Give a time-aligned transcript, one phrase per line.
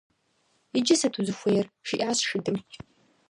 [0.77, 2.57] -Иджы сыт узыхуейр?- жиӏащ шыдым.